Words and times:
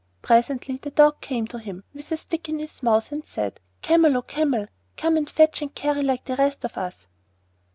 Presently 0.23 0.77
the 0.77 0.89
Dog 0.89 1.21
came 1.21 1.45
to 1.45 1.59
him, 1.59 1.83
with 1.93 2.11
a 2.11 2.17
stick 2.17 2.49
in 2.49 2.57
his 2.57 2.81
mouth, 2.81 3.11
and 3.11 3.23
said, 3.23 3.59
'Camel, 3.83 4.17
O 4.17 4.23
Camel, 4.23 4.65
come 4.97 5.15
and 5.15 5.29
fetch 5.29 5.61
and 5.61 5.75
carry 5.75 6.01
like 6.01 6.25
the 6.25 6.37
rest 6.37 6.65
of 6.65 6.75
us. 6.75 7.05